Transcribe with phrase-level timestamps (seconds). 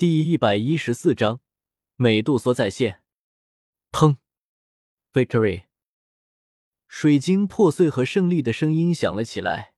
[0.00, 1.40] 第一百一十四章
[1.96, 3.02] 美杜莎再现。
[3.92, 4.16] 砰
[5.12, 5.64] ！Victory！
[6.88, 9.74] 水晶破碎和胜利的声音响了起来。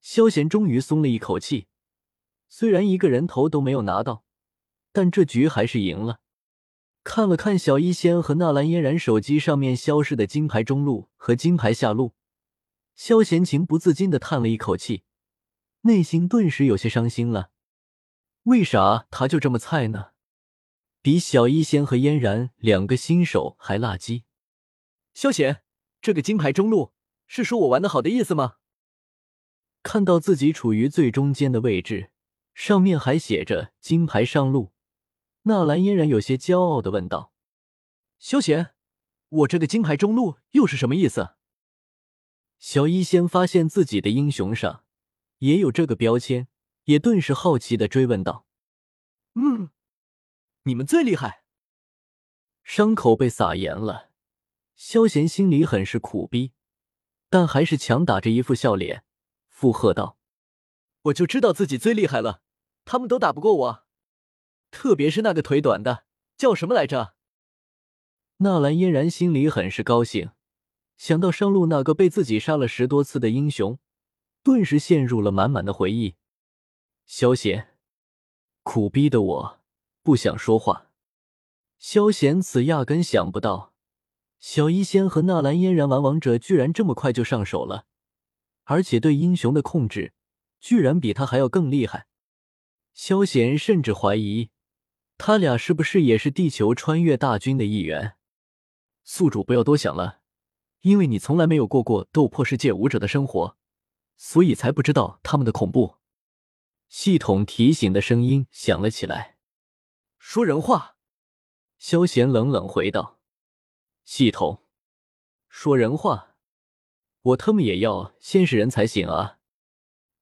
[0.00, 1.66] 萧贤终于松了一口气，
[2.48, 4.24] 虽然一个人头都没有拿到，
[4.92, 6.20] 但这局还是赢了。
[7.02, 12.14] 看了看小医仙和纳兰嫣然手机上面消失的金牌中路和金牌下路，
[12.94, 15.02] 萧贤情不自禁的叹了一口气，
[15.80, 17.50] 内心顿时有些伤心了。
[18.46, 20.12] 为啥他就这么菜呢？
[21.02, 24.22] 比小医仙和嫣然两个新手还垃圾。
[25.14, 25.62] 萧贤，
[26.00, 26.92] 这个金牌中路
[27.26, 28.58] 是说我玩的好的意思吗？
[29.82, 32.12] 看到自己处于最中间的位置，
[32.54, 34.72] 上面还写着金牌上路，
[35.42, 37.32] 纳兰嫣然有些骄傲的问道
[38.20, 38.74] ：“萧贤，
[39.28, 41.30] 我这个金牌中路又是什么意思？”
[42.60, 44.84] 小医仙发现自己的英雄上
[45.38, 46.46] 也有这个标签。
[46.86, 48.45] 也顿时好奇的追问道
[49.36, 49.70] ：“嗯，
[50.64, 51.44] 你们最厉害。”
[52.64, 54.10] 伤口被撒盐了，
[54.74, 56.52] 萧贤心里很是苦逼，
[57.30, 59.04] 但还是强打着一副笑脸
[59.48, 60.18] 附和道
[61.02, 62.42] ：“我就知道自己最厉害了，
[62.84, 63.86] 他们都打不过我，
[64.72, 66.06] 特别是那个腿短的，
[66.36, 67.14] 叫什么来着？”
[68.38, 70.32] 纳兰嫣然心里很是高兴，
[70.96, 73.78] 想到上路那个被自己杀了十多次的英雄，
[74.42, 76.16] 顿时陷入了满满的回忆。
[77.06, 77.75] 萧贤，
[78.66, 79.60] 苦逼的我
[80.02, 80.90] 不想说话。
[81.78, 83.72] 萧贤此压根想不到，
[84.40, 87.86] 小医仙和纳兰嫣然玩王者居然这么快就上手了，
[88.64, 90.14] 而且对英雄的控制
[90.58, 92.08] 居然比他还要更厉害。
[92.92, 94.50] 萧贤甚至怀疑，
[95.16, 98.16] 他俩是不是也是地球穿越大军的一员？
[99.04, 100.18] 宿主不要多想了，
[100.80, 103.56] 因为你从来没有过过斗破世界武者的生活，
[104.16, 105.95] 所以才不知道他们的恐怖。
[106.88, 109.36] 系统提醒的声音响了起来。
[110.18, 110.96] 说人话，
[111.78, 113.20] 萧贤冷冷回道
[114.04, 114.64] ：“系统，
[115.48, 116.36] 说人话，
[117.22, 119.38] 我他妈也要先是人才行啊！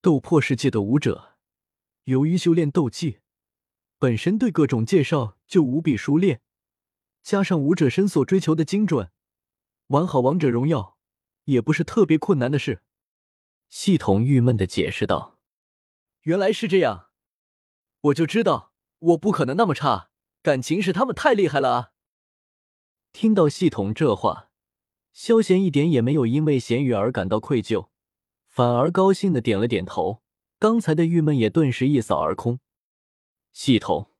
[0.00, 1.36] 斗破世界的武者，
[2.04, 3.20] 由于修炼斗技，
[3.98, 6.42] 本身对各种介绍就无比熟练，
[7.22, 9.10] 加上武者身所追求的精准，
[9.86, 10.98] 玩好王者荣耀
[11.44, 12.82] 也不是特别困难的事。”
[13.70, 15.33] 系统郁闷的解释道。
[16.24, 17.10] 原来是这样，
[18.00, 20.08] 我就知道我不可能那么差，
[20.42, 21.92] 感情是他们太厉害了啊！
[23.12, 24.48] 听到系统这话，
[25.12, 27.88] 萧贤一点也没有因为咸鱼而感到愧疚，
[28.48, 30.22] 反而高兴的点了点头，
[30.58, 32.58] 刚才的郁闷也顿时一扫而空。
[33.52, 34.10] 系统，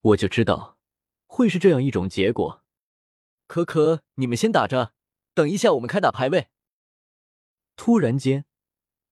[0.00, 0.78] 我就知道
[1.26, 2.64] 会是这样一种结果。
[3.46, 4.94] 可可，你们先打着，
[5.34, 6.48] 等一下我们开打排位。
[7.76, 8.46] 突然间，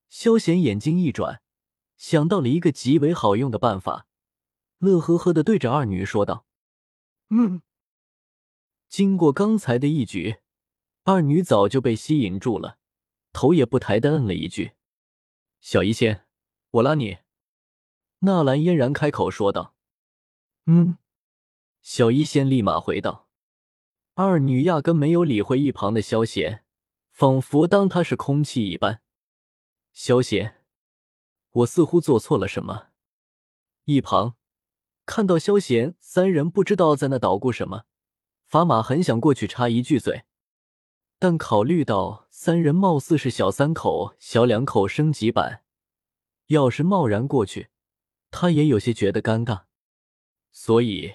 [0.08, 1.42] 萧贤眼睛一转。
[1.98, 4.06] 想到了一个极为好用的办法，
[4.78, 6.46] 乐呵呵的对着二女说道
[7.28, 7.60] ：“嗯。”
[8.88, 10.36] 经过刚才的一局，
[11.02, 12.78] 二女早就被吸引住了，
[13.32, 14.72] 头也不抬的嗯了一句
[15.60, 16.24] ：“小医仙，
[16.70, 17.18] 我拉你。”
[18.20, 19.74] 纳兰嫣然开口说道
[20.66, 20.96] ：“嗯。”
[21.82, 23.28] 小医仙立马回道
[24.14, 26.64] ：“二女压根没有理会一旁的萧贤，
[27.10, 29.02] 仿佛当他是空气一般。”
[29.92, 30.57] 萧贤。
[31.50, 32.88] 我似乎做错了什么。
[33.84, 34.36] 一旁
[35.06, 37.84] 看到萧贤三人不知道在那捣鼓什么，
[38.46, 40.24] 法马很想过去插一句嘴，
[41.18, 45.62] 但考虑到三人貌似是小三口、小两口升级版，
[46.48, 47.68] 要是贸然过去，
[48.30, 49.62] 他也有些觉得尴尬，
[50.52, 51.14] 所以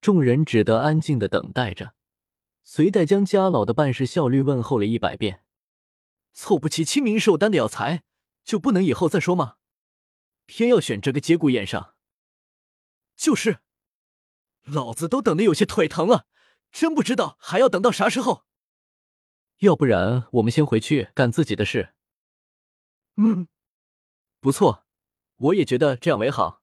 [0.00, 1.94] 众人只得安静的等待着，
[2.62, 5.42] 随带将家老的办事效率问候了一百遍。
[6.32, 8.04] 凑不齐清明寿丹的药材，
[8.44, 9.56] 就不能以后再说吗？
[10.46, 11.94] 偏要选这个节骨眼上，
[13.16, 13.60] 就是，
[14.62, 16.26] 老子都等的有些腿疼了，
[16.70, 18.44] 真不知道还要等到啥时候。
[19.58, 21.94] 要不然我们先回去干自己的事。
[23.16, 23.48] 嗯，
[24.40, 24.84] 不错，
[25.36, 26.62] 我也觉得这样为好。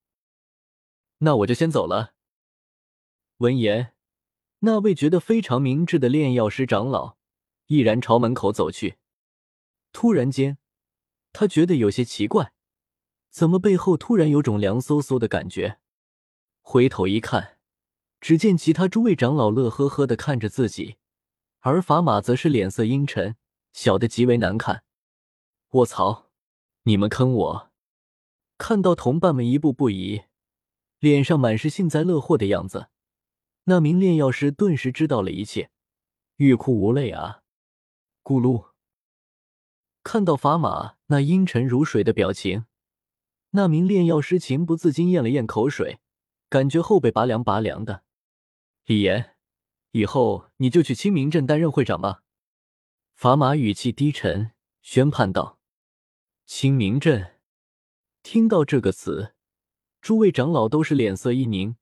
[1.20, 2.14] 那我就先走了。
[3.38, 3.96] 闻言，
[4.60, 7.18] 那位觉得非常明智的炼药师长老
[7.68, 8.98] 毅然朝门口走去。
[9.92, 10.58] 突然间，
[11.32, 12.54] 他觉得有些奇怪。
[13.32, 15.80] 怎么背后突然有种凉飕飕的感觉？
[16.60, 17.58] 回头一看，
[18.20, 20.98] 只见其他诸位长老乐呵呵的看着自己，
[21.62, 23.38] 而法马则是脸色阴沉，
[23.72, 24.84] 小的极为难看。
[25.72, 26.30] 卧槽！
[26.84, 27.72] 你们坑我！
[28.58, 30.24] 看到同伴们一步步移，
[31.00, 32.90] 脸上满是幸灾乐祸的样子，
[33.64, 35.72] 那名炼药师顿时知道了一切，
[36.36, 37.44] 欲哭无泪啊！
[38.24, 38.72] 咕噜！
[40.04, 42.66] 看到法马那阴沉如水的表情。
[43.52, 46.00] 那名炼药师情不自禁咽了咽口水，
[46.50, 48.04] 感觉后背拔凉拔凉的。
[48.86, 49.36] 李岩，
[49.92, 52.24] 以后你就去清明镇担任会长吧。
[53.16, 54.52] 法码语气低沉，
[54.82, 55.60] 宣判道
[56.46, 57.36] ：“清明镇。”
[58.24, 59.34] 听到这个词，
[60.02, 61.76] 诸位长老都是脸色一凝。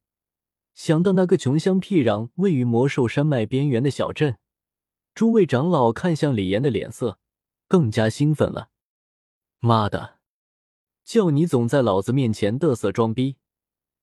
[0.73, 4.37] 想到那个穷乡僻壤、位于魔兽山脉边缘的小镇，
[5.13, 7.19] 诸位长老看向李岩的脸色
[7.67, 8.69] 更加兴奋了。
[9.59, 10.18] 妈的，
[11.09, 13.37] 叫你总在老子面前嘚瑟装逼，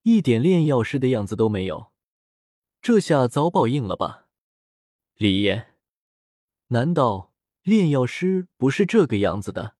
[0.03, 1.93] 一点炼药师的样子都没有，
[2.83, 4.27] 这下遭报应了吧？
[5.15, 5.77] 李岩，
[6.67, 7.33] 难道
[7.63, 9.77] 炼药师不是这个样子的？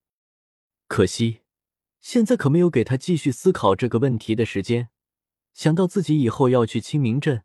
[0.87, 1.41] 可惜。
[1.99, 4.87] 现在可没有给他继续思考这个问题的时间。
[5.53, 7.43] 想到自己以后要去清明镇，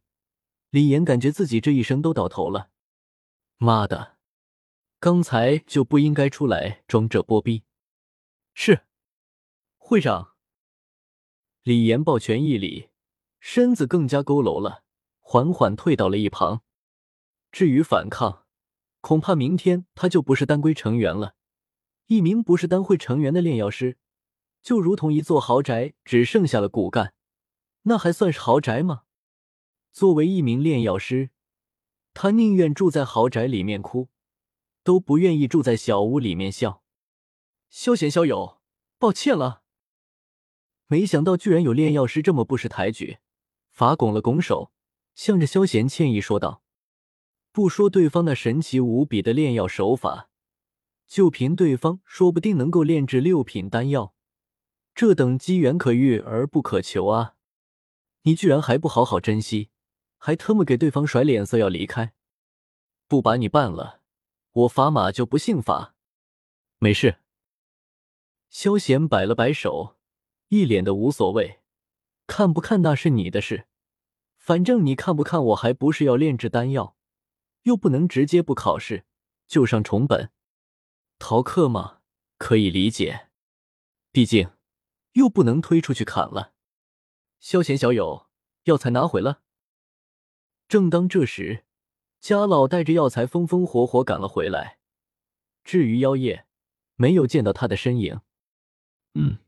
[0.70, 2.70] 李岩感觉自己这一生都到头了。
[3.58, 4.16] 妈的，
[5.00, 7.64] 刚才就不应该出来装这波逼。
[8.54, 8.84] 是，
[9.92, 10.32] 会长。
[11.64, 12.88] 李岩抱拳一礼，
[13.40, 14.84] 身子更加佝偻了，
[15.20, 16.62] 缓缓退到了一旁。
[17.50, 18.46] 至于反抗，
[19.02, 21.34] 恐怕明天他就不是丹规成员了。
[22.06, 23.98] 一名不是丹会成员的炼药师。
[24.62, 27.12] 就如同一座豪宅只剩下了骨干，
[27.82, 29.02] 那还算是豪宅吗？
[29.92, 31.28] 作为一名炼药师，
[32.14, 34.08] 他宁愿住在豪宅里面哭，
[34.82, 36.82] 都不愿意住在小屋里面笑。
[37.68, 38.62] 萧贤、萧友，
[38.98, 39.60] 抱歉了。
[40.92, 43.16] 没想到居然有炼药师这么不识抬举。
[43.70, 44.70] 法拱了拱手，
[45.14, 46.62] 向着萧贤歉意说道
[47.50, 50.28] ：“不说对方那神奇无比的炼药手法，
[51.06, 54.14] 就凭对方说不定能够炼制六品丹药。”
[54.94, 57.36] 这等机缘可遇而不可求啊！
[58.24, 59.70] 你居然还不好好珍惜，
[60.18, 62.12] 还特么给对方甩脸色要离开，
[63.08, 64.02] 不把你办了，
[64.52, 65.94] 我法码就不姓法。
[66.76, 67.20] 没事。
[68.50, 69.96] 萧贤摆了摆手，
[70.52, 71.60] 一脸的无所谓，
[72.26, 73.64] 看不看那是你的事，
[74.36, 76.94] 反正你看不看我还不是要炼制丹药，
[77.62, 79.06] 又不能直接不考试
[79.46, 80.30] 就上重本，
[81.18, 82.00] 逃课嘛，
[82.36, 83.30] 可以理解，
[84.12, 84.50] 毕竟。
[85.12, 86.54] 又不能推出去砍了。
[87.38, 88.28] 萧贤小友，
[88.64, 89.42] 药材拿回了。
[90.68, 91.64] 正当这时，
[92.18, 94.78] 家老带着药材风风火火赶了回来。
[95.64, 96.46] 至于妖夜，
[96.96, 98.20] 没有见到他的身影。
[99.12, 99.38] 嗯，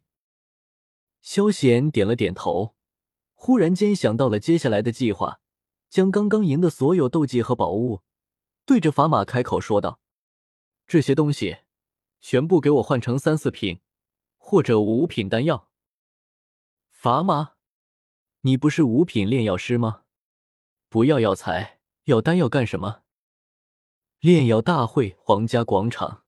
[1.24, 2.74] 萧贤点了点头，
[3.32, 5.40] 忽然间想到了接下来的计划，
[5.88, 8.02] 将刚刚赢的所有斗技和宝物，
[8.66, 10.00] 对着法码开口说道
[10.86, 11.60] ：“这些东西，
[12.20, 13.80] 全部给我换成三四品。”
[14.36, 15.70] 或者五品丹药，
[16.92, 17.52] 砝码，
[18.42, 20.02] 你不是五品炼药师吗？
[20.90, 23.00] 不要药材，要丹药干什么？
[24.20, 26.24] 炼药大会，皇家广场。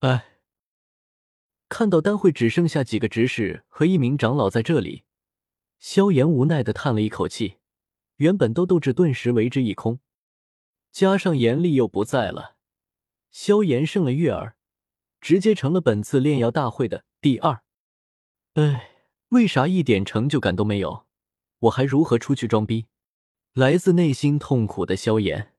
[0.00, 0.31] 哎，
[1.72, 5.04] 看到丹会只剩下几个执事和一名长老在这里，
[5.78, 7.56] 萧炎无奈的叹了一口气。
[8.16, 9.98] 原本都斗志顿时为之一空，
[10.90, 12.56] 加上严厉又不在了，
[13.30, 14.56] 萧炎胜了月儿。
[15.22, 17.62] 直接成了本次炼药大会的第二。
[18.52, 18.90] 哎，
[19.28, 21.06] 为啥一点成就感都没有？
[21.60, 22.88] 我还如何出去装逼？
[23.54, 25.54] 来自内心痛苦的萧炎。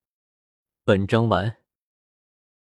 [0.83, 1.62] 本章完。